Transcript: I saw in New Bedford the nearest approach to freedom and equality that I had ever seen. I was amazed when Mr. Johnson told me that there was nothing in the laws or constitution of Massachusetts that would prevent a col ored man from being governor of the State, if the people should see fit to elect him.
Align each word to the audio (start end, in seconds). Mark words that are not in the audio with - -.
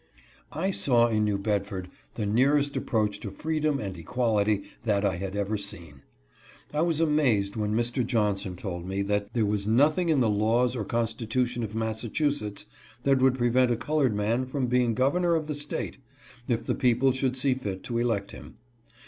I 0.55 0.71
saw 0.71 1.09
in 1.09 1.25
New 1.25 1.37
Bedford 1.37 1.87
the 2.15 2.25
nearest 2.25 2.75
approach 2.75 3.19
to 3.19 3.29
freedom 3.29 3.79
and 3.79 3.95
equality 3.95 4.63
that 4.81 5.05
I 5.05 5.17
had 5.17 5.35
ever 5.35 5.57
seen. 5.57 6.01
I 6.73 6.81
was 6.81 6.99
amazed 6.99 7.55
when 7.55 7.75
Mr. 7.75 8.03
Johnson 8.03 8.55
told 8.55 8.83
me 8.87 9.03
that 9.03 9.31
there 9.33 9.45
was 9.45 9.67
nothing 9.67 10.09
in 10.09 10.19
the 10.19 10.27
laws 10.27 10.75
or 10.75 10.83
constitution 10.85 11.61
of 11.61 11.75
Massachusetts 11.75 12.65
that 13.03 13.19
would 13.21 13.37
prevent 13.37 13.69
a 13.69 13.75
col 13.77 13.99
ored 13.99 14.15
man 14.15 14.47
from 14.47 14.65
being 14.65 14.95
governor 14.95 15.35
of 15.35 15.45
the 15.45 15.53
State, 15.53 15.97
if 16.47 16.65
the 16.65 16.73
people 16.73 17.11
should 17.11 17.37
see 17.37 17.53
fit 17.53 17.83
to 17.83 17.99
elect 17.99 18.31
him. 18.31 18.55